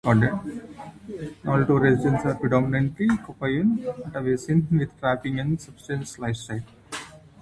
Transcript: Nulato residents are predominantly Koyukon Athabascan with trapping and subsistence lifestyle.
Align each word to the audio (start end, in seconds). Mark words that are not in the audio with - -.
Nulato 1.43 1.77
residents 1.79 2.25
are 2.25 2.33
predominantly 2.33 3.05
Koyukon 3.07 3.85
Athabascan 4.07 4.71
with 4.79 4.99
trapping 4.99 5.39
and 5.39 5.61
subsistence 5.61 6.17
lifestyle. 6.17 6.63